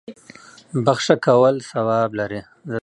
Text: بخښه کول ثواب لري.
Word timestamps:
بخښه 0.85 1.15
کول 1.25 1.55
ثواب 1.71 2.09
لري. 2.19 2.41